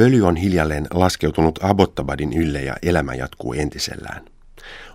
Pöly 0.00 0.22
on 0.22 0.36
hiljalleen 0.36 0.86
laskeutunut 0.90 1.58
Abbottabadin 1.62 2.32
ylle 2.32 2.62
ja 2.62 2.76
elämä 2.82 3.14
jatkuu 3.14 3.52
entisellään. 3.52 4.24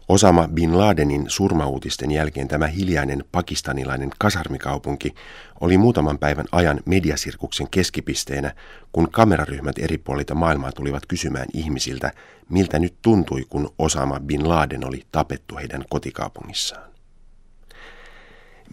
Osama 0.10 0.48
Bin 0.48 0.78
Ladenin 0.78 1.26
surmauutisten 1.28 2.12
jälkeen 2.12 2.48
tämä 2.48 2.68
hiljainen 2.68 3.24
pakistanilainen 3.32 4.10
kasarmikaupunki 4.20 5.16
oli 5.62 5.78
muutaman 5.78 6.18
päivän 6.18 6.46
ajan 6.52 6.80
mediasirkuksen 6.86 7.68
keskipisteenä, 7.72 8.54
kun 8.92 9.12
kameraryhmät 9.12 9.80
eri 9.80 9.98
puolilta 9.98 10.36
maailmaa 10.36 10.72
tulivat 10.72 11.06
kysymään 11.06 11.48
ihmisiltä, 11.54 12.12
miltä 12.50 12.80
nyt 12.80 12.96
tuntui, 13.02 13.46
kun 13.50 13.70
Osama 13.80 14.20
Bin 14.20 14.50
Laden 14.50 14.88
oli 14.88 15.04
tapettu 15.12 15.58
heidän 15.58 15.84
kotikaupungissaan. 15.90 16.95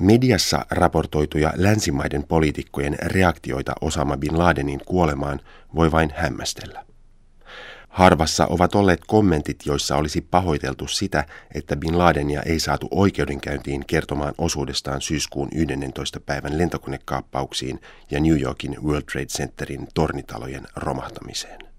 Mediassa 0.01 0.67
raportoituja 0.71 1.53
länsimaiden 1.57 2.25
poliitikkojen 2.25 2.99
reaktioita 3.03 3.73
Osama 3.81 4.17
Bin 4.17 4.39
Ladenin 4.39 4.81
kuolemaan 4.87 5.41
voi 5.75 5.93
vain 5.93 6.11
hämmästellä. 6.15 6.85
Harvassa 7.89 8.47
ovat 8.47 8.75
olleet 8.75 9.01
kommentit, 9.07 9.67
joissa 9.67 9.97
olisi 9.97 10.21
pahoiteltu 10.21 10.89
sitä, 10.89 11.25
että 11.55 11.77
Bin 11.77 11.99
Ladenia 11.99 12.43
ei 12.43 12.61
saatu 12.61 12.89
oikeudenkäyntiin 12.91 13.85
kertomaan 13.87 14.35
osuudestaan 14.39 15.01
syyskuun 15.01 15.49
11. 15.55 16.21
päivän 16.21 16.59
lentokonekaappauksiin 16.59 17.81
ja 18.11 18.21
New 18.21 18.41
Yorkin 18.41 18.77
World 18.85 19.05
Trade 19.13 19.27
Centerin 19.27 19.89
tornitalojen 19.95 20.67
romahtamiseen. 20.77 21.72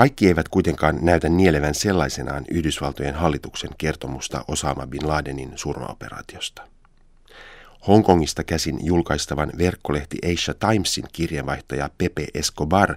Kaikki 0.00 0.26
eivät 0.26 0.48
kuitenkaan 0.48 0.98
näytä 1.02 1.28
nielevän 1.28 1.74
sellaisenaan 1.74 2.44
Yhdysvaltojen 2.50 3.14
hallituksen 3.14 3.70
kertomusta 3.78 4.44
Osama 4.48 4.86
Bin 4.86 5.08
Ladenin 5.08 5.52
surmaoperaatiosta. 5.56 6.62
Hongkongista 7.86 8.44
käsin 8.44 8.78
julkaistavan 8.82 9.52
verkkolehti 9.58 10.18
Asia 10.32 10.54
Timesin 10.54 11.04
kirjeenvaihtaja 11.12 11.90
Pepe 11.98 12.26
Escobar 12.34 12.96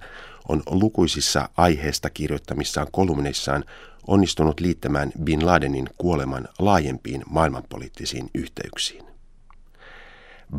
on 0.49 0.63
lukuisissa 0.66 1.49
aiheesta 1.57 2.09
kirjoittamissaan 2.09 2.87
kolumneissaan 2.91 3.63
onnistunut 4.07 4.59
liittämään 4.59 5.12
Bin 5.24 5.46
Ladenin 5.46 5.90
kuoleman 5.98 6.48
laajempiin 6.59 7.24
maailmanpoliittisiin 7.29 8.29
yhteyksiin. 8.34 9.12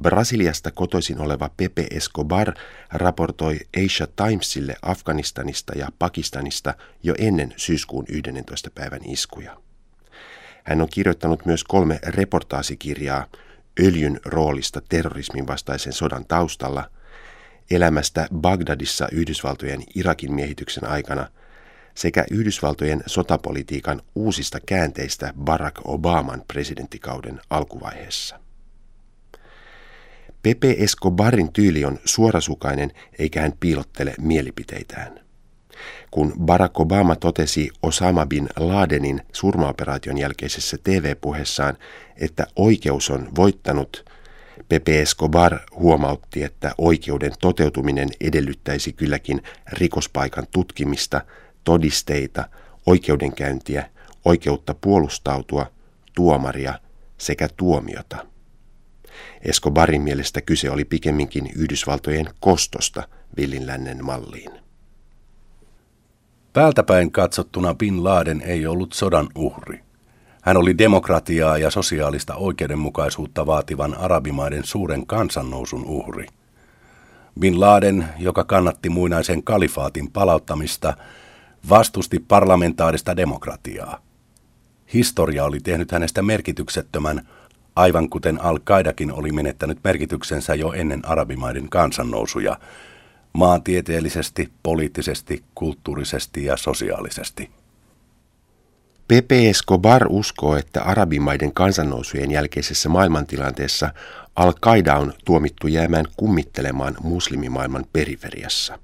Brasiliasta 0.00 0.70
kotoisin 0.70 1.20
oleva 1.20 1.50
Pepe 1.56 1.87
Escobar 1.91 2.55
raportoi 2.92 3.61
Asia 3.84 4.06
Timesille 4.06 4.77
Afganistanista 4.83 5.78
ja 5.78 5.89
Pakistanista 5.98 6.75
jo 7.03 7.14
ennen 7.19 7.55
syyskuun 7.56 8.05
11. 8.09 8.70
päivän 8.75 9.05
iskuja. 9.05 9.56
Hän 10.65 10.81
on 10.81 10.89
kirjoittanut 10.92 11.47
myös 11.47 11.65
kolme 11.65 11.98
reportaasikirjaa 12.06 13.27
öljyn 13.81 14.20
roolista 14.25 14.83
terrorismin 14.89 15.47
vastaisen 15.47 15.92
sodan 15.92 16.25
taustalla, 16.27 16.91
elämästä 17.70 18.28
Bagdadissa 18.34 19.09
Yhdysvaltojen 19.12 19.83
Irakin 19.95 20.34
miehityksen 20.34 20.87
aikana 20.87 21.28
sekä 21.95 22.25
Yhdysvaltojen 22.31 23.03
sotapolitiikan 23.06 24.03
uusista 24.15 24.59
käänteistä 24.67 25.33
Barack 25.45 25.81
Obaman 25.84 26.42
presidenttikauden 26.48 27.41
alkuvaiheessa. 27.50 28.44
Pepe 30.45 30.77
Escobarin 30.78 31.53
tyyli 31.53 31.84
on 31.84 31.98
suorasukainen 32.05 32.91
eikä 33.19 33.41
hän 33.41 33.53
piilottele 33.61 34.14
mielipiteitään. 34.20 35.20
Kun 36.11 36.33
Barack 36.41 36.81
Obama 36.81 37.17
totesi 37.17 37.70
Osama 37.83 38.27
bin 38.27 38.48
Ladenin 38.56 39.22
surmaoperaation 39.33 40.19
jälkeisessä 40.19 40.77
TV-puheessaan, 40.84 41.77
että 42.17 42.47
oikeus 42.56 43.11
on 43.11 43.28
voittanut, 43.37 44.05
Pepe 44.69 45.00
Escobar 45.00 45.59
huomautti, 45.77 46.42
että 46.42 46.75
oikeuden 46.78 47.33
toteutuminen 47.41 48.09
edellyttäisi 48.20 48.92
kylläkin 48.92 49.42
rikospaikan 49.72 50.47
tutkimista, 50.53 51.20
todisteita, 51.65 52.48
oikeudenkäyntiä, 52.87 53.91
oikeutta 54.25 54.75
puolustautua, 54.81 55.67
tuomaria 56.15 56.78
sekä 57.19 57.49
tuomiota. 57.56 58.34
Escobarin 59.42 60.02
mielestä 60.02 60.41
kyse 60.41 60.70
oli 60.70 60.84
pikemminkin 60.84 61.50
Yhdysvaltojen 61.56 62.28
kostosta 62.41 63.08
villinlännen 63.36 64.04
malliin. 64.04 64.50
Päältäpäin 66.52 67.12
katsottuna 67.12 67.75
Bin 67.75 68.04
Laden 68.04 68.41
ei 68.41 68.66
ollut 68.66 68.92
sodan 68.92 69.28
uhri. 69.34 69.80
Hän 70.42 70.56
oli 70.56 70.78
demokratiaa 70.78 71.58
ja 71.58 71.70
sosiaalista 71.70 72.34
oikeudenmukaisuutta 72.34 73.47
vaativan 73.47 73.94
arabimaiden 73.94 74.64
suuren 74.64 75.06
kansannousun 75.06 75.84
uhri. 75.84 76.26
Bin 77.41 77.60
Laden, 77.60 78.08
joka 78.19 78.44
kannatti 78.44 78.88
muinaisen 78.88 79.42
kalifaatin 79.42 80.10
palauttamista, 80.10 80.96
vastusti 81.69 82.19
parlamentaarista 82.19 83.16
demokratiaa. 83.16 83.98
Historia 84.94 85.44
oli 85.44 85.60
tehnyt 85.60 85.92
hänestä 85.92 86.22
merkityksettömän, 86.22 87.28
aivan 87.77 88.09
kuten 88.09 88.41
Al-Qaidakin 88.41 89.12
oli 89.12 89.33
menettänyt 89.33 89.79
merkityksensä 89.85 90.55
jo 90.55 90.73
ennen 90.73 91.05
arabimaiden 91.05 91.69
kansannousuja, 91.69 92.59
maantieteellisesti, 93.33 94.53
poliittisesti, 94.62 95.45
kulttuurisesti 95.55 96.45
ja 96.45 96.57
sosiaalisesti. 96.57 97.51
Pepe 99.09 99.49
Escobar 99.49 100.07
uskoo, 100.09 100.57
että 100.57 100.83
arabimaiden 100.83 101.55
kansannousujen 101.55 102.31
jälkeisessä 102.31 102.89
maailmantilanteessa 102.89 103.91
Al-Qaida 104.37 104.97
on 104.99 105.12
tuomittu 105.25 105.69
jäämään 105.69 106.05
kummittelemaan 106.17 106.95
muslimimaailman 107.03 107.85
periferiassa. 107.93 108.79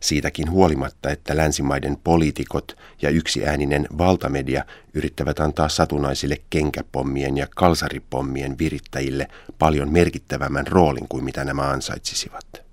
Siitäkin 0.00 0.50
huolimatta, 0.50 1.10
että 1.10 1.36
länsimaiden 1.36 1.96
poliitikot 2.04 2.76
ja 3.02 3.10
yksiääninen 3.10 3.86
valtamedia 3.98 4.64
yrittävät 4.94 5.40
antaa 5.40 5.68
satunnaisille 5.68 6.36
kenkäpommien 6.50 7.36
ja 7.36 7.46
kalsaripommien 7.56 8.58
virittäjille 8.58 9.28
paljon 9.58 9.92
merkittävämmän 9.92 10.66
roolin 10.66 11.08
kuin 11.08 11.24
mitä 11.24 11.44
nämä 11.44 11.62
ansaitsisivat. 11.62 12.68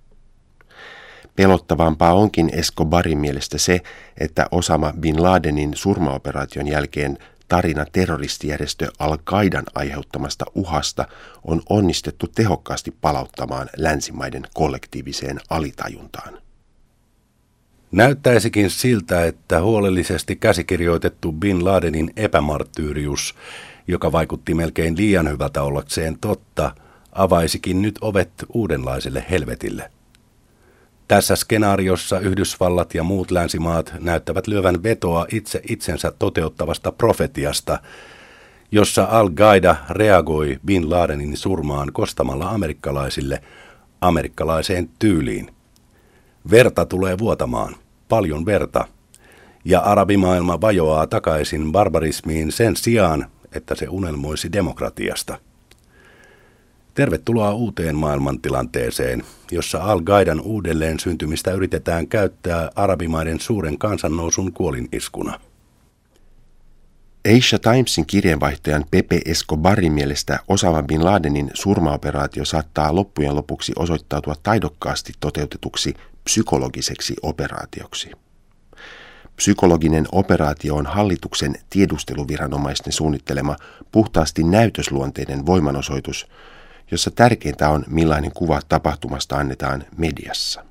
Pelottavampaa 1.35 2.13
onkin 2.13 2.49
Escobarin 2.53 3.17
mielestä 3.17 3.57
se, 3.57 3.81
että 4.17 4.47
Osama 4.51 4.93
Bin 4.99 5.23
Ladenin 5.23 5.71
surmaoperaation 5.75 6.67
jälkeen 6.67 7.17
tarina 7.47 7.85
terroristijärjestö 7.91 8.91
Al-Qaidan 8.99 9.63
aiheuttamasta 9.75 10.45
uhasta 10.55 11.07
on 11.43 11.61
onnistettu 11.69 12.27
tehokkaasti 12.27 12.91
palauttamaan 13.01 13.69
länsimaiden 13.77 14.43
kollektiiviseen 14.53 15.39
alitajuntaan. 15.49 16.44
Näyttäisikin 17.95 18.69
siltä, 18.69 19.25
että 19.25 19.61
huolellisesti 19.61 20.35
käsikirjoitettu 20.35 21.31
Bin 21.31 21.65
Ladenin 21.65 22.13
epämarttyyrius, 22.15 23.35
joka 23.87 24.11
vaikutti 24.11 24.53
melkein 24.53 24.97
liian 24.97 25.29
hyvältä 25.29 25.63
ollakseen 25.63 26.17
totta, 26.19 26.71
avaisikin 27.11 27.81
nyt 27.81 27.95
ovet 28.01 28.29
uudenlaiselle 28.53 29.25
helvetille. 29.29 29.91
Tässä 31.07 31.35
skenaariossa 31.35 32.19
Yhdysvallat 32.19 32.93
ja 32.93 33.03
muut 33.03 33.31
länsimaat 33.31 33.93
näyttävät 33.99 34.47
lyövän 34.47 34.83
vetoa 34.83 35.25
itse 35.31 35.61
itsensä 35.69 36.11
toteuttavasta 36.19 36.91
profetiasta, 36.91 37.79
jossa 38.71 39.03
Al-Qaida 39.03 39.75
reagoi 39.89 40.59
Bin 40.65 40.89
Ladenin 40.89 41.37
surmaan 41.37 41.93
kostamalla 41.93 42.49
amerikkalaisille 42.49 43.41
amerikkalaiseen 44.01 44.89
tyyliin. 44.99 45.51
Verta 46.51 46.85
tulee 46.85 47.17
vuotamaan, 47.17 47.75
paljon 48.09 48.45
verta, 48.45 48.87
ja 49.65 49.79
arabimaailma 49.79 50.61
vajoaa 50.61 51.07
takaisin 51.07 51.71
barbarismiin 51.71 52.51
sen 52.51 52.75
sijaan, 52.75 53.25
että 53.55 53.75
se 53.75 53.87
unelmoisi 53.89 54.51
demokratiasta. 54.51 55.37
Tervetuloa 56.93 57.53
uuteen 57.53 57.95
maailmantilanteeseen, 57.95 59.23
jossa 59.51 59.83
Al-Qaidan 59.83 60.41
uudelleen 60.41 60.99
syntymistä 60.99 61.51
yritetään 61.51 62.07
käyttää 62.07 62.69
arabimaiden 62.75 63.39
suuren 63.39 63.77
kansannousun 63.77 64.53
kuoliniskuna. 64.53 65.39
Asia 67.25 67.59
Timesin 67.59 68.05
kirjeenvaihtajan 68.05 68.85
Pepe 68.91 69.21
Escobarin 69.25 69.93
mielestä 69.93 70.39
Osama 70.47 70.83
Bin 70.83 71.05
Ladenin 71.05 71.51
surmaoperaatio 71.53 72.45
saattaa 72.45 72.95
loppujen 72.95 73.35
lopuksi 73.35 73.73
osoittautua 73.75 74.35
taidokkaasti 74.43 75.13
toteutetuksi 75.19 75.93
psykologiseksi 76.23 77.15
operaatioksi. 77.21 78.11
Psykologinen 79.35 80.05
operaatio 80.11 80.75
on 80.75 80.85
hallituksen 80.85 81.55
tiedusteluviranomaisten 81.69 82.93
suunnittelema 82.93 83.55
puhtaasti 83.91 84.43
näytösluonteinen 84.43 85.45
voimanosoitus, 85.45 86.27
jossa 86.91 87.11
tärkeintä 87.11 87.69
on 87.69 87.83
millainen 87.87 88.31
kuva 88.31 88.61
tapahtumasta 88.69 89.37
annetaan 89.37 89.83
mediassa. 89.97 90.65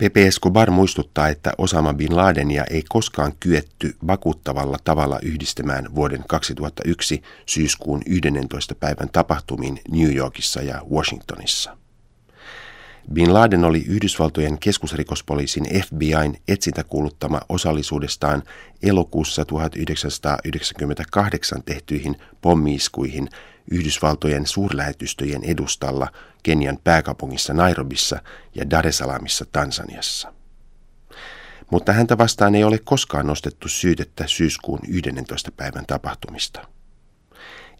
Pepe 0.00 0.26
Escobar 0.26 0.70
muistuttaa, 0.70 1.28
että 1.28 1.52
Osama 1.58 1.94
Bin 1.94 2.16
Ladenia 2.16 2.64
ei 2.64 2.84
koskaan 2.88 3.32
kyetty 3.40 3.96
vakuuttavalla 4.06 4.76
tavalla 4.84 5.18
yhdistämään 5.22 5.94
vuoden 5.94 6.24
2001 6.28 7.22
syyskuun 7.46 8.02
11. 8.06 8.74
päivän 8.74 9.08
tapahtumiin 9.08 9.80
New 9.90 10.14
Yorkissa 10.14 10.62
ja 10.62 10.82
Washingtonissa. 10.90 11.76
Bin 13.12 13.34
Laden 13.34 13.64
oli 13.64 13.84
Yhdysvaltojen 13.88 14.58
keskusrikospoliisin 14.58 15.64
FBIn 15.86 16.36
etsintäkuuluttama 16.48 17.40
osallisuudestaan 17.48 18.42
elokuussa 18.82 19.44
1998 19.44 21.62
tehtyihin 21.62 22.16
pommiiskuihin 22.40 23.28
Yhdysvaltojen 23.70 24.46
suurlähetystöjen 24.46 25.44
edustalla 25.44 26.08
Kenian 26.42 26.78
pääkaupungissa 26.84 27.54
Nairobissa 27.54 28.22
ja 28.54 28.70
Dar 28.70 28.86
es 28.86 28.98
Salaamissa 28.98 29.44
Tansaniassa. 29.52 30.32
Mutta 31.70 31.92
häntä 31.92 32.18
vastaan 32.18 32.54
ei 32.54 32.64
ole 32.64 32.78
koskaan 32.78 33.26
nostettu 33.26 33.68
syytettä 33.68 34.26
syyskuun 34.26 34.80
11. 34.88 35.52
päivän 35.52 35.86
tapahtumista. 35.86 36.66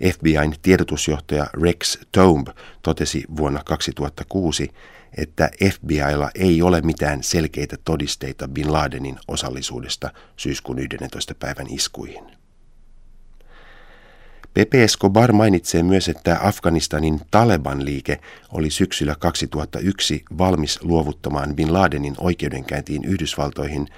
FBIn 0.05 0.55
tiedotusjohtaja 0.62 1.47
Rex 1.62 1.99
Tomb 2.12 2.49
totesi 2.82 3.25
vuonna 3.37 3.61
2006, 3.64 4.69
että 5.17 5.50
FBIlla 5.73 6.31
ei 6.35 6.62
ole 6.62 6.81
mitään 6.81 7.23
selkeitä 7.23 7.76
todisteita 7.85 8.49
Bin 8.49 8.73
Ladenin 8.73 9.19
osallisuudesta 9.29 10.12
syyskuun 10.37 10.79
11. 10.79 11.35
päivän 11.35 11.67
iskuihin. 11.70 12.41
Pepe 14.55 14.85
Escobar 14.85 15.32
mainitsee 15.32 15.82
myös, 15.82 16.08
että 16.08 16.38
Afganistanin 16.43 17.20
Taleban-liike 17.31 18.20
oli 18.52 18.70
syksyllä 18.70 19.14
2001 19.19 20.25
valmis 20.38 20.79
luovuttamaan 20.82 21.56
Bin 21.56 21.73
Ladenin 21.73 22.14
oikeudenkäyntiin 22.19 23.05
Yhdysvaltoihin, 23.05 23.88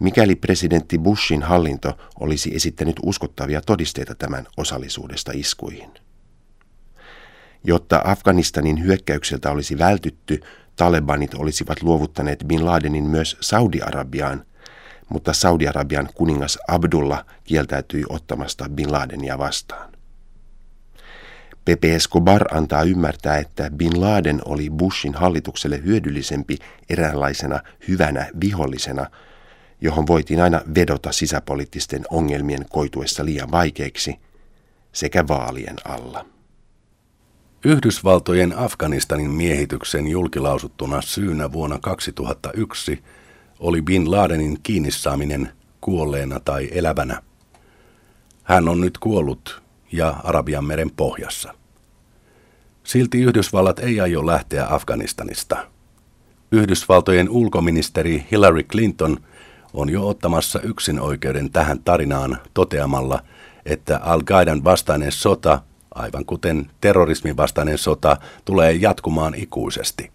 mikäli 0.00 0.34
presidentti 0.34 0.98
Bushin 0.98 1.42
hallinto 1.42 1.98
olisi 2.20 2.56
esittänyt 2.56 2.96
uskottavia 3.02 3.60
todisteita 3.60 4.14
tämän 4.14 4.46
osallisuudesta 4.56 5.32
iskuihin. 5.34 5.90
Jotta 7.64 8.02
Afganistanin 8.04 8.84
hyökkäykseltä 8.84 9.50
olisi 9.50 9.78
vältytty, 9.78 10.40
Talebanit 10.76 11.34
olisivat 11.34 11.82
luovuttaneet 11.82 12.44
Bin 12.46 12.64
Ladenin 12.64 13.04
myös 13.04 13.36
Saudi-Arabiaan, 13.40 14.44
mutta 15.08 15.32
Saudi-Arabian 15.32 16.08
kuningas 16.14 16.58
Abdullah 16.68 17.24
kieltäytyi 17.44 18.04
ottamasta 18.08 18.68
Bin 18.68 18.92
Ladenia 18.92 19.38
vastaan. 19.38 19.92
Pepe 21.64 21.94
Escobar 21.94 22.56
antaa 22.56 22.82
ymmärtää, 22.82 23.38
että 23.38 23.70
Bin 23.70 24.00
Laden 24.00 24.40
oli 24.44 24.70
Bushin 24.70 25.14
hallitukselle 25.14 25.82
hyödyllisempi 25.84 26.58
eräänlaisena 26.90 27.60
hyvänä 27.88 28.26
vihollisena, 28.40 29.06
johon 29.80 30.06
voitiin 30.06 30.40
aina 30.40 30.60
vedota 30.74 31.12
sisäpoliittisten 31.12 32.04
ongelmien 32.10 32.66
koituessa 32.70 33.24
liian 33.24 33.50
vaikeiksi 33.50 34.16
sekä 34.92 35.28
vaalien 35.28 35.76
alla. 35.84 36.26
Yhdysvaltojen 37.64 38.58
Afganistanin 38.58 39.30
miehityksen 39.30 40.08
julkilausuttuna 40.08 41.02
syynä 41.02 41.52
vuonna 41.52 41.78
2001 41.78 43.02
oli 43.58 43.82
Bin 43.82 44.10
Ladenin 44.10 44.58
kiinnissaaminen 44.62 45.50
kuolleena 45.80 46.40
tai 46.40 46.68
elävänä. 46.72 47.22
Hän 48.42 48.68
on 48.68 48.80
nyt 48.80 48.98
kuollut 48.98 49.62
ja 49.92 50.08
Arabian 50.24 50.64
meren 50.64 50.90
pohjassa. 50.90 51.54
Silti 52.84 53.22
Yhdysvallat 53.22 53.78
ei 53.78 54.00
aio 54.00 54.26
lähteä 54.26 54.66
Afganistanista. 54.70 55.66
Yhdysvaltojen 56.52 57.28
ulkoministeri 57.30 58.26
Hillary 58.30 58.62
Clinton 58.62 59.16
on 59.76 59.90
jo 59.90 60.08
ottamassa 60.08 60.60
yksin 60.60 61.00
oikeuden 61.00 61.50
tähän 61.50 61.80
tarinaan 61.84 62.38
toteamalla, 62.54 63.22
että 63.66 64.00
Al-Qaidan 64.02 64.64
vastainen 64.64 65.12
sota 65.12 65.60
aivan 65.96 66.24
kuten 66.24 66.70
terrorismin 66.80 67.36
vastainen 67.36 67.78
sota, 67.78 68.16
tulee 68.44 68.72
jatkumaan 68.72 69.34
ikuisesti. 69.34 70.10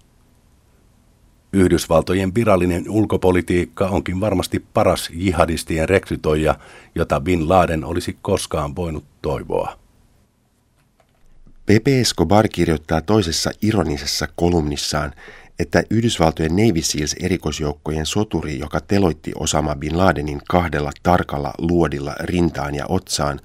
Yhdysvaltojen 1.54 2.36
virallinen 2.36 2.90
ulkopolitiikka 2.90 3.88
onkin 3.88 4.20
varmasti 4.20 4.66
paras 4.74 5.10
jihadistien 5.14 5.90
rekrytoija, 5.90 6.56
jota 6.96 7.20
Bin 7.20 7.50
Laden 7.50 7.84
olisi 7.86 8.18
koskaan 8.22 8.76
voinut 8.76 9.04
toivoa. 9.22 9.78
Pepe 11.66 12.00
Escobar 12.02 12.48
kirjoittaa 12.48 13.02
toisessa 13.02 13.52
ironisessa 13.62 14.28
kolumnissaan, 14.36 15.14
että 15.60 15.84
Yhdysvaltojen 15.90 16.56
Navy 16.56 16.82
Seals 16.82 17.16
erikoisjoukkojen 17.20 18.06
soturi, 18.06 18.60
joka 18.60 18.82
teloitti 18.82 19.32
Osama 19.36 19.76
Bin 19.76 19.98
Ladenin 19.98 20.42
kahdella 20.50 20.92
tarkalla 21.04 21.54
luodilla 21.58 22.16
rintaan 22.20 22.76
ja 22.76 22.86
otsaan, 22.90 23.40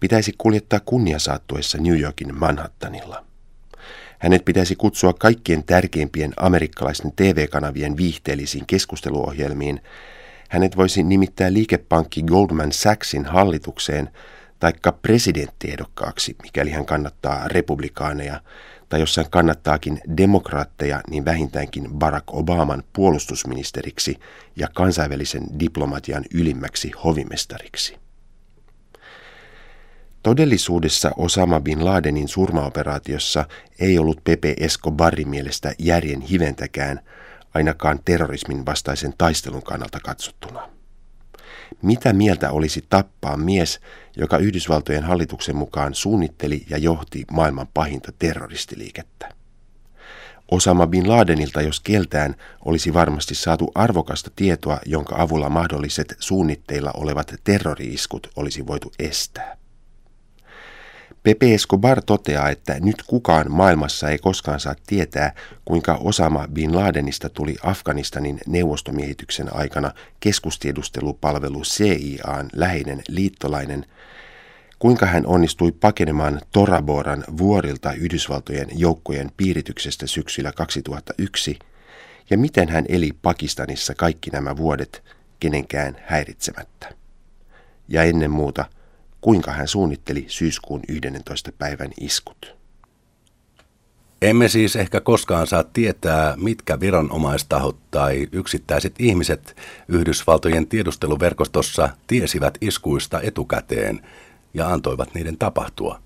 pitäisi 0.00 0.32
kuljettaa 0.38 0.80
kunniasaattuessa 0.80 1.78
New 1.78 2.00
Yorkin 2.00 2.38
Manhattanilla. 2.38 3.24
Hänet 4.18 4.44
pitäisi 4.44 4.76
kutsua 4.76 5.12
kaikkien 5.12 5.64
tärkeimpien 5.64 6.32
amerikkalaisten 6.36 7.12
TV-kanavien 7.16 7.96
viihteellisiin 7.96 8.66
keskusteluohjelmiin. 8.66 9.80
Hänet 10.48 10.76
voisi 10.76 11.02
nimittää 11.02 11.52
liikepankki 11.52 12.22
Goldman 12.22 12.72
Sachsin 12.72 13.24
hallitukseen 13.24 14.10
taikka 14.58 14.92
presidenttiehdokkaaksi, 14.92 16.36
mikäli 16.42 16.70
hän 16.70 16.86
kannattaa 16.86 17.48
republikaaneja, 17.48 18.40
tai 18.88 19.00
jos 19.00 19.16
hän 19.16 19.30
kannattaakin 19.30 20.00
demokraatteja, 20.16 21.00
niin 21.10 21.24
vähintäänkin 21.24 21.90
Barack 21.94 22.24
Obaman 22.34 22.82
puolustusministeriksi 22.92 24.18
ja 24.56 24.68
kansainvälisen 24.74 25.42
diplomatian 25.60 26.24
ylimmäksi 26.34 26.90
hovimestariksi. 27.04 27.96
Todellisuudessa 30.22 31.10
Osama 31.16 31.60
bin 31.60 31.84
Ladenin 31.84 32.28
surmaoperaatiossa 32.28 33.44
ei 33.80 33.98
ollut 33.98 34.24
Pepe 34.24 34.54
Escobarin 34.60 35.28
mielestä 35.28 35.74
järjen 35.78 36.20
hiventäkään, 36.20 37.00
ainakaan 37.54 38.00
terrorismin 38.04 38.66
vastaisen 38.66 39.14
taistelun 39.18 39.62
kannalta 39.62 40.00
katsottuna. 40.00 40.75
Mitä 41.82 42.12
mieltä 42.12 42.50
olisi 42.50 42.84
tappaa 42.88 43.36
mies, 43.36 43.80
joka 44.16 44.38
Yhdysvaltojen 44.38 45.04
hallituksen 45.04 45.56
mukaan 45.56 45.94
suunnitteli 45.94 46.64
ja 46.70 46.78
johti 46.78 47.24
maailman 47.32 47.68
pahinta 47.74 48.12
terroristiliikettä? 48.18 49.28
Osama 50.50 50.86
bin 50.86 51.08
Ladenilta, 51.08 51.62
jos 51.62 51.80
keltään, 51.80 52.34
olisi 52.64 52.94
varmasti 52.94 53.34
saatu 53.34 53.70
arvokasta 53.74 54.30
tietoa, 54.36 54.78
jonka 54.86 55.16
avulla 55.18 55.48
mahdolliset 55.48 56.16
suunnitteilla 56.18 56.90
olevat 56.94 57.34
terroriiskut 57.44 58.30
olisi 58.36 58.66
voitu 58.66 58.92
estää. 58.98 59.56
Pepe 61.26 61.54
Escobar 61.54 62.02
toteaa, 62.02 62.50
että 62.50 62.80
nyt 62.80 63.02
kukaan 63.06 63.50
maailmassa 63.50 64.10
ei 64.10 64.18
koskaan 64.18 64.60
saa 64.60 64.74
tietää, 64.86 65.32
kuinka 65.64 65.94
Osama 65.94 66.48
Bin 66.52 66.76
Ladenista 66.76 67.28
tuli 67.28 67.56
Afganistanin 67.62 68.40
neuvostomiehityksen 68.46 69.56
aikana 69.56 69.90
keskustiedustelupalvelu 70.20 71.62
CIAn 71.62 72.50
läheinen 72.52 73.02
liittolainen, 73.08 73.86
kuinka 74.78 75.06
hän 75.06 75.26
onnistui 75.26 75.72
pakenemaan 75.72 76.40
Toraboran 76.52 77.24
vuorilta 77.38 77.92
Yhdysvaltojen 77.92 78.68
joukkojen 78.74 79.30
piirityksestä 79.36 80.06
syksyllä 80.06 80.52
2001 80.52 81.58
ja 82.30 82.38
miten 82.38 82.68
hän 82.68 82.84
eli 82.88 83.12
Pakistanissa 83.22 83.94
kaikki 83.94 84.30
nämä 84.30 84.56
vuodet 84.56 85.02
kenenkään 85.40 85.96
häiritsemättä. 86.06 86.94
Ja 87.88 88.02
ennen 88.02 88.30
muuta– 88.30 88.64
kuinka 89.26 89.52
hän 89.52 89.68
suunnitteli 89.68 90.24
syyskuun 90.28 90.80
11. 90.88 91.52
päivän 91.58 91.90
iskut. 92.00 92.56
Emme 94.22 94.48
siis 94.48 94.76
ehkä 94.76 95.00
koskaan 95.00 95.46
saa 95.46 95.64
tietää, 95.64 96.34
mitkä 96.36 96.80
viranomaistahot 96.80 97.76
tai 97.90 98.28
yksittäiset 98.32 98.94
ihmiset 98.98 99.56
Yhdysvaltojen 99.88 100.66
tiedusteluverkostossa 100.66 101.88
tiesivät 102.06 102.58
iskuista 102.60 103.20
etukäteen 103.20 104.06
ja 104.54 104.68
antoivat 104.68 105.14
niiden 105.14 105.38
tapahtua. 105.38 106.00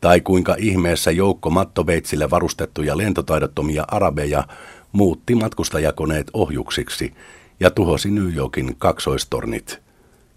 Tai 0.00 0.20
kuinka 0.20 0.56
ihmeessä 0.58 1.10
joukko 1.10 1.50
mattoveitsille 1.50 2.30
varustettuja 2.30 2.96
lentotaidottomia 2.96 3.84
arabeja 3.88 4.44
muutti 4.92 5.34
matkustajakoneet 5.34 6.30
ohjuksiksi 6.32 7.14
ja 7.60 7.70
tuhosi 7.70 8.10
New 8.10 8.34
Yorkin 8.34 8.76
kaksoistornit 8.78 9.82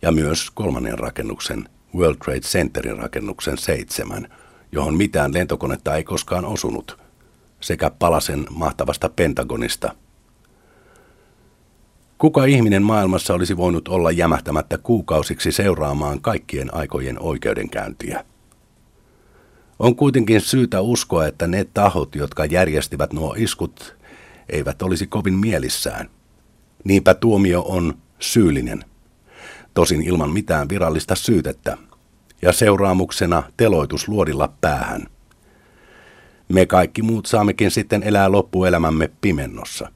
ja 0.01 0.11
myös 0.11 0.51
kolmannen 0.51 0.99
rakennuksen 0.99 1.69
World 1.97 2.17
Trade 2.25 2.39
Centerin 2.39 2.97
rakennuksen 2.97 3.57
seitsemän, 3.57 4.27
johon 4.71 4.97
mitään 4.97 5.33
lentokonetta 5.33 5.95
ei 5.95 6.03
koskaan 6.03 6.45
osunut, 6.45 6.97
sekä 7.59 7.89
palasen 7.89 8.45
mahtavasta 8.49 9.09
Pentagonista. 9.09 9.95
Kuka 12.17 12.45
ihminen 12.45 12.83
maailmassa 12.83 13.33
olisi 13.33 13.57
voinut 13.57 13.87
olla 13.87 14.11
jämähtämättä 14.11 14.77
kuukausiksi 14.77 15.51
seuraamaan 15.51 16.21
kaikkien 16.21 16.73
aikojen 16.73 17.19
oikeudenkäyntiä? 17.19 18.25
On 19.79 19.95
kuitenkin 19.95 20.41
syytä 20.41 20.81
uskoa, 20.81 21.27
että 21.27 21.47
ne 21.47 21.65
tahot, 21.73 22.15
jotka 22.15 22.45
järjestivät 22.45 23.13
nuo 23.13 23.35
iskut, 23.37 23.95
eivät 24.49 24.81
olisi 24.81 25.07
kovin 25.07 25.33
mielissään. 25.33 26.09
Niinpä 26.83 27.13
tuomio 27.13 27.61
on 27.61 27.93
syyllinen– 28.19 28.85
tosin 29.77 30.01
ilman 30.01 30.29
mitään 30.29 30.69
virallista 30.69 31.15
syytettä, 31.15 31.77
ja 32.41 32.51
seuraamuksena 32.51 33.43
teloitus 33.57 34.07
luodilla 34.07 34.53
päähän. 34.61 35.07
Me 36.49 36.65
kaikki 36.65 37.01
muut 37.01 37.25
saammekin 37.25 37.71
sitten 37.71 38.03
elää 38.03 38.31
loppuelämämme 38.31 39.09
pimennossa. 39.21 39.91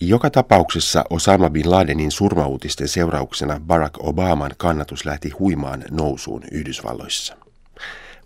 Joka 0.00 0.30
tapauksessa 0.30 1.04
Osama 1.10 1.50
Bin 1.50 1.70
Ladenin 1.70 2.10
surmauutisten 2.10 2.88
seurauksena 2.88 3.60
Barack 3.66 3.94
Obaman 3.98 4.50
kannatus 4.56 5.04
lähti 5.04 5.30
huimaan 5.30 5.84
nousuun 5.90 6.42
Yhdysvalloissa. 6.50 7.41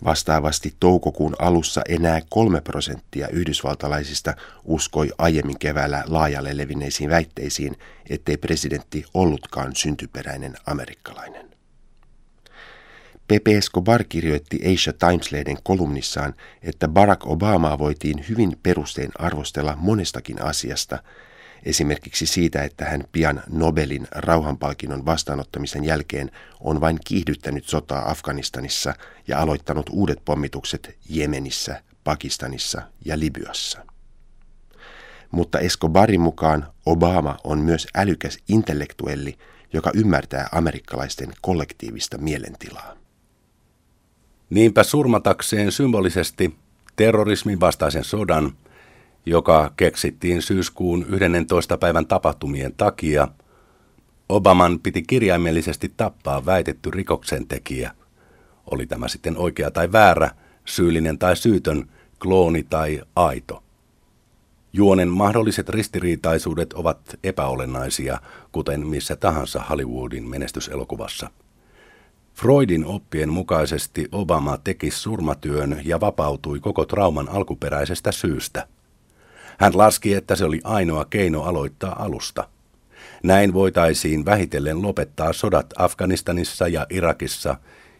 Vastaavasti 0.05 0.75
toukokuun 0.81 1.37
alussa 1.39 1.83
enää 1.89 2.21
kolme 2.31 2.61
prosenttia 2.61 3.29
yhdysvaltalaisista 3.29 4.35
uskoi 4.65 5.11
aiemmin 5.19 5.59
keväällä 5.59 6.05
laajalle 6.07 6.57
levinneisiin 6.57 7.11
väitteisiin, 7.11 7.77
ettei 8.11 8.37
presidentti 8.37 9.05
ollutkaan 9.15 9.77
syntyperäinen 9.77 10.55
amerikkalainen. 10.67 11.47
Pepe 13.29 13.57
Escobar 13.57 14.05
kirjoitti 14.05 14.61
Asia 14.75 14.93
Times-lehden 14.93 15.59
kolumnissaan, 15.63 16.35
että 16.63 16.89
Barack 16.89 17.27
Obamaa 17.27 17.79
voitiin 17.79 18.25
hyvin 18.29 18.59
perustein 18.63 19.11
arvostella 19.19 19.77
monestakin 19.77 20.43
asiasta, 20.43 20.99
esimerkiksi 21.67 22.27
siitä, 22.27 22.63
että 22.63 22.85
hän 22.85 23.05
pian 23.13 23.43
Nobelin 23.51 24.09
rauhanpalkinnon 24.11 25.07
vastaanottamisen 25.07 25.85
jälkeen 25.85 26.31
on 26.61 26.81
vain 26.81 26.99
kiihdyttänyt 27.05 27.65
sotaa 27.65 28.11
Afganistanissa 28.11 28.95
ja 29.29 29.41
aloittanut 29.41 29.91
uudet 29.93 30.25
pommitukset 30.25 30.97
Jemenissä, 31.09 31.83
Pakistanissa 32.05 32.83
ja 33.05 33.19
Libyassa. 33.19 33.87
Mutta 35.31 35.59
Escobarin 35.59 36.21
mukaan 36.21 36.67
Obama 36.87 37.37
on 37.45 37.59
myös 37.59 37.87
älykäs 37.95 38.39
intellektuelli, 38.49 39.39
joka 39.73 39.91
ymmärtää 39.95 40.49
amerikkalaisten 40.53 41.33
kollektiivista 41.41 42.19
mielentilaa. 42.19 42.97
Niinpä 44.51 44.83
surmatakseen 44.83 45.73
symbolisesti 45.73 46.57
terrorismin 46.97 47.61
vastaisen 47.61 48.05
sodan, 48.05 48.53
joka 49.27 49.73
keksittiin 49.77 50.43
syyskuun 50.43 51.07
11. 51.09 51.79
päivän 51.79 52.07
tapahtumien 52.07 52.75
takia, 52.77 53.29
Obaman 54.29 54.79
piti 54.79 55.03
kirjaimellisesti 55.03 55.93
tappaa 55.97 56.47
väitetty 56.47 56.91
rikoksentekijä. 56.91 57.91
Oli 58.71 58.87
tämä 58.87 59.09
sitten 59.09 59.37
oikea 59.37 59.71
tai 59.71 59.93
väärä, 59.93 60.31
syyllinen 60.65 61.19
tai 61.19 61.37
syytön, 61.37 61.89
klooni 62.19 62.63
tai 62.63 63.01
aito. 63.17 63.63
Juonen 64.73 65.09
mahdolliset 65.09 65.69
ristiriitaisuudet 65.69 66.73
ovat 66.73 67.19
epäolennaisia, 67.25 68.21
kuten 68.53 68.87
missä 68.87 69.17
tahansa 69.17 69.61
Hollywoodin 69.61 70.29
menestyselokuvassa– 70.29 71.31
Freudin 72.37 72.85
oppien 72.85 73.29
mukaisesti 73.29 74.09
Obama 74.13 74.59
teki 74.65 74.91
surmatyön 74.91 75.81
ja 75.85 76.01
vapautui 76.01 76.61
koko 76.61 76.85
trauman 76.85 77.29
alkuperäisestä 77.29 78.13
syystä. 78.13 78.69
Hän 79.59 79.79
laski, 79.79 80.15
että 80.15 80.37
se 80.37 80.45
oli 80.45 80.61
ainoa 80.65 81.05
keino 81.05 81.43
aloittaa 81.43 82.03
alusta. 82.05 82.49
Näin 83.23 83.53
voitaisiin 83.55 84.25
vähitellen 84.25 84.83
lopettaa 84.83 85.33
sodat 85.33 85.67
Afganistanissa 85.79 86.69
ja 86.69 86.87
Irakissa 86.91 87.57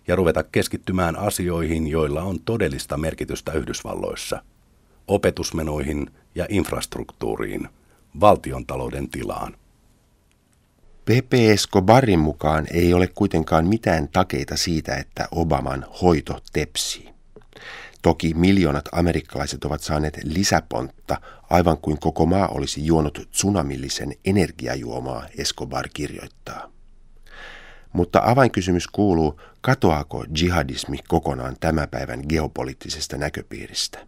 ja 0.09 0.17
ruveta 0.17 0.43
keskittymään 0.43 1.17
asioihin, 1.19 1.87
joilla 1.87 2.23
on 2.23 2.41
todellista 2.41 2.97
merkitystä 2.97 3.53
Yhdysvalloissa. 3.53 4.43
Opetusmenoihin 5.09 6.11
ja 6.35 6.47
infrastruktuuriin, 6.49 7.69
valtiontalouden 8.21 9.09
tilaan. 9.09 9.57
Pepe 11.05 11.53
Escobarin 11.53 12.19
mukaan 12.19 12.67
ei 12.71 12.95
ole 12.95 13.07
kuitenkaan 13.07 13.67
mitään 13.67 14.09
takeita 14.09 14.57
siitä, 14.57 14.97
että 14.97 15.29
Obaman 15.31 15.87
hoito 16.03 16.39
tepsii. 16.53 17.16
Toki 18.07 18.35
miljoonat 18.35 18.89
amerikkalaiset 18.93 19.65
ovat 19.65 19.81
saaneet 19.81 20.19
lisäpontta, 20.25 21.21
aivan 21.51 21.79
kuin 21.79 21.99
koko 21.99 22.27
maa 22.27 22.49
olisi 22.49 22.87
juonut 22.87 23.29
tsunamillisen 23.31 24.13
energiajuomaa, 24.25 25.27
Escobar 25.39 25.89
kirjoittaa. 25.95 26.73
Mutta 27.93 28.23
avainkysymys 28.25 28.87
kuuluu, 28.87 29.41
katoaako 29.61 30.25
jihadismi 30.39 30.99
kokonaan 31.09 31.57
tämän 31.61 31.89
päivän 31.89 32.23
geopoliittisesta 32.29 33.17
näköpiiristä? 33.17 33.99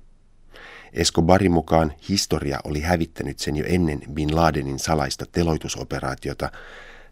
Escobarin 0.92 1.52
mukaan 1.52 1.92
historia 2.08 2.58
oli 2.64 2.80
hävittänyt 2.80 3.38
sen 3.38 3.56
jo 3.56 3.64
ennen 3.68 4.00
Bin 4.12 4.36
Ladenin 4.36 4.78
salaista 4.78 5.24
teloitusoperaatiota, 5.32 6.50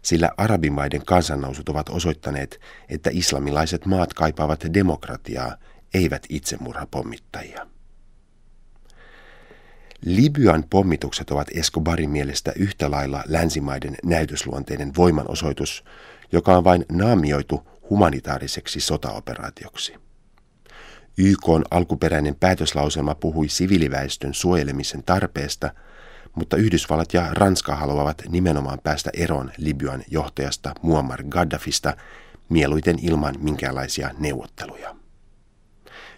sillä 0.01 0.29
arabimaiden 0.37 1.05
kansannousut 1.05 1.69
ovat 1.69 1.89
osoittaneet, 1.89 2.59
että 2.89 3.09
islamilaiset 3.13 3.85
maat 3.85 4.13
kaipaavat 4.13 4.65
demokratiaa, 4.73 5.55
eivät 5.93 6.25
itsemurhapommittajia. 6.29 7.67
Libyan 10.05 10.63
pommitukset 10.69 11.31
ovat 11.31 11.47
Escobarin 11.55 12.09
mielestä 12.09 12.53
yhtä 12.55 12.91
lailla 12.91 13.23
länsimaiden 13.27 13.95
näytösluonteinen 14.03 14.91
voimanosoitus, 14.97 15.83
joka 16.31 16.57
on 16.57 16.63
vain 16.63 16.85
naamioitu 16.91 17.67
humanitaariseksi 17.89 18.79
sotaoperaatioksi. 18.79 19.95
YK 21.17 21.49
on 21.49 21.65
alkuperäinen 21.71 22.35
päätöslauselma 22.35 23.15
puhui 23.15 23.49
siviiliväestön 23.49 24.33
suojelemisen 24.33 25.03
tarpeesta, 25.03 25.71
mutta 26.35 26.57
Yhdysvallat 26.57 27.13
ja 27.13 27.27
Ranska 27.31 27.75
haluavat 27.75 28.21
nimenomaan 28.29 28.79
päästä 28.83 29.09
eroon 29.13 29.51
Libyan 29.57 30.03
johtajasta 30.11 30.73
Muammar 30.81 31.23
Gaddafista 31.23 31.97
mieluiten 32.49 32.97
ilman 33.01 33.35
minkäänlaisia 33.39 34.11
neuvotteluja. 34.19 34.95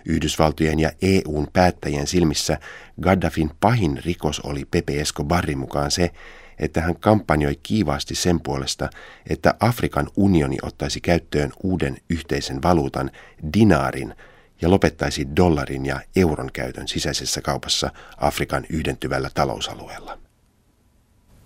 Yhdysvaltojen 0.05 0.79
ja 0.79 0.91
EUn 1.01 1.47
päättäjien 1.53 2.07
silmissä 2.07 2.57
Gaddafin 3.01 3.51
pahin 3.59 3.99
rikos 4.05 4.39
oli 4.39 4.65
Pepe 4.65 4.99
Escobarin 4.99 5.59
mukaan 5.59 5.91
se, 5.91 6.11
että 6.59 6.81
hän 6.81 6.99
kampanjoi 6.99 7.59
kiivaasti 7.63 8.15
sen 8.15 8.41
puolesta, 8.41 8.89
että 9.29 9.53
Afrikan 9.59 10.07
unioni 10.15 10.57
ottaisi 10.61 11.01
käyttöön 11.01 11.51
uuden 11.63 11.97
yhteisen 12.09 12.61
valuutan, 12.61 13.11
dinaarin, 13.53 14.15
ja 14.61 14.69
lopettaisi 14.69 15.27
dollarin 15.35 15.85
ja 15.85 15.99
euron 16.15 16.49
käytön 16.53 16.87
sisäisessä 16.87 17.41
kaupassa 17.41 17.91
Afrikan 18.17 18.65
yhdentyvällä 18.69 19.29
talousalueella. 19.33 20.17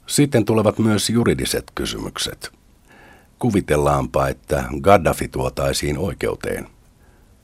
Sitten 0.08 0.46
tulevat 0.46 0.80
myös 0.80 1.10
juridiset 1.10 1.64
kysymykset. 1.76 2.52
Kuvitellaanpa, 3.40 4.28
että 4.28 4.64
Gaddafi 4.82 5.28
tuotaisiin 5.28 5.98
oikeuteen. 5.98 6.68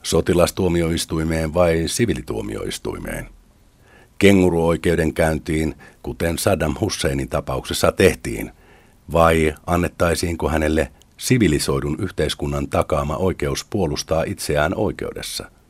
Sotilastuomioistuimeen 0.02 1.54
vai 1.54 1.82
sivilituomioistuimeen? 1.86 3.28
Kenguruoikeudenkäyntiin, 4.18 5.74
kuten 6.02 6.38
Saddam 6.38 6.74
Husseinin 6.80 7.28
tapauksessa 7.28 7.92
tehtiin, 7.92 8.50
vai 9.12 9.54
annettaisiinko 9.66 10.48
hänelle 10.48 10.92
sivilisoidun 11.16 11.96
yhteiskunnan 12.00 12.68
takaama 12.68 13.16
oikeus 13.16 13.66
puolustaa 13.70 14.22
itseään 14.22 14.74
oikeudessa– 14.74 15.50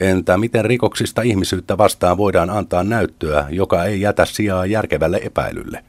Entä 0.00 0.38
miten 0.38 0.64
rikoksista 0.64 1.22
ihmisyyttä 1.22 1.78
vastaan 1.78 2.16
voidaan 2.16 2.50
antaa 2.50 2.84
näyttöä, 2.84 3.46
joka 3.50 3.84
ei 3.84 4.00
jätä 4.00 4.24
sijaa 4.24 4.66
järkevälle 4.66 5.20
epäilylle? 5.22 5.84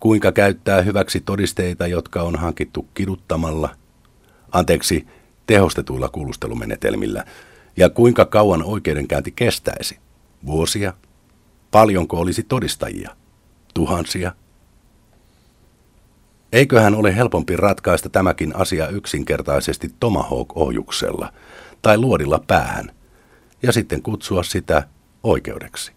Kuinka 0.00 0.32
käyttää 0.32 0.82
hyväksi 0.82 1.20
todisteita, 1.20 1.86
jotka 1.86 2.22
on 2.22 2.36
hankittu 2.36 2.86
kiduttamalla, 2.94 3.68
anteeksi, 4.52 5.06
tehostetuilla 5.46 6.08
kuulustelumenetelmillä, 6.08 7.24
ja 7.76 7.90
kuinka 7.90 8.24
kauan 8.24 8.62
oikeudenkäynti 8.62 9.32
kestäisi? 9.36 9.98
Vuosia? 10.46 10.92
Paljonko 11.70 12.20
olisi 12.20 12.42
todistajia? 12.42 13.10
Tuhansia? 13.74 14.32
Eiköhän 16.52 16.94
ole 16.94 17.16
helpompi 17.16 17.56
ratkaista 17.56 18.08
tämäkin 18.08 18.56
asia 18.56 18.88
yksinkertaisesti 18.88 19.94
Tomahawk-ohjuksella 20.00 21.32
tai 21.82 21.98
luodilla 21.98 22.44
päähän– 22.46 22.90
ja 23.64 23.72
sitten 23.72 24.02
kutsua 24.02 24.42
sitä 24.42 24.88
oikeudeksi. 25.22 25.92